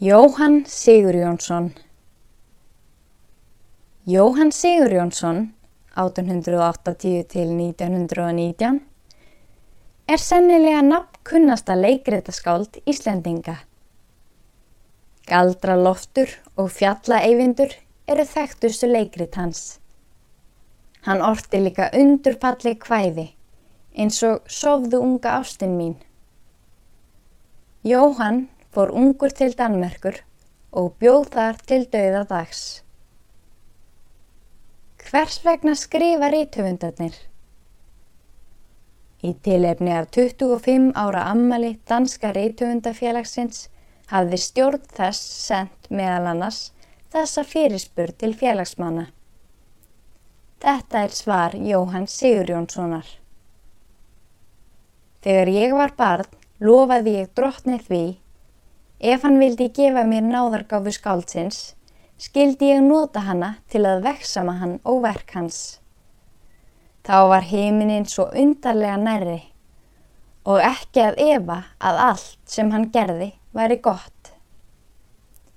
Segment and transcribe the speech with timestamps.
[0.00, 1.72] Jóhann Sigurjónsson
[4.04, 5.54] Jóhann Sigurjónsson
[5.94, 8.80] 1880-1919
[10.06, 13.54] er sennilega nafnkunnasta leikritaskáld Íslendinga.
[15.30, 17.70] Galdra loftur og fjallaeyvindur
[18.08, 19.78] eru þekktustu leikrit hans.
[21.06, 23.28] Hann orti líka undurfalli kvæði
[23.94, 25.94] eins og Sofðu unga ástinn mín.
[27.86, 30.18] Jóhann fór ungur til Danmerkur
[30.74, 32.64] og bjóð þar til dauða dags.
[35.04, 37.14] Hvers vegna skrifa rítufundarnir?
[39.24, 43.68] Í tilefni af 25 ára ammali Danska rítvöndafélagsins
[44.10, 46.64] hafði stjórn þess sendt meðal annars
[47.14, 49.06] þessa fyrirspur til félagsmanna.
[50.64, 53.06] Þetta er svar Jóhann Sigurjónssonar.
[55.24, 56.28] Þegar ég var barn
[56.60, 58.04] lofaði ég drottni því,
[59.04, 61.74] ef hann vildi gefa mér náðargáfu skáldsins,
[62.16, 65.58] skildi ég nota hana til að veksama hann og verk hans.
[67.04, 69.40] Þá var heiminin svo undarlega nærri
[70.48, 74.32] og ekki að efa að allt sem hann gerði væri gott.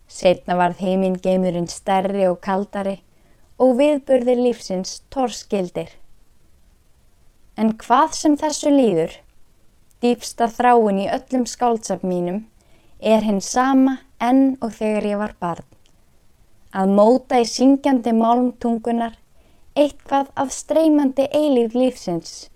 [0.07, 2.97] Setna varð heiminn geimurinn stærri og kaldari
[3.63, 5.89] og viðburðir lífsins torskildir.
[7.55, 9.15] En hvað sem þessu líður,
[10.03, 12.43] dýpsta þráin í öllum skáldsaf mínum,
[12.99, 15.65] er hinn sama enn og þegar ég var barn.
[16.73, 19.15] Að móta í syngjandi málmtungunar
[19.77, 22.49] eitthvað af streymandi eilíf lífsins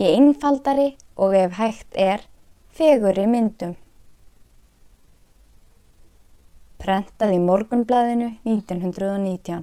[0.00, 2.24] í einfaldari og ef hægt er,
[2.72, 3.76] feguri myndum.
[6.82, 9.62] Prentað í morgunblæðinu 1919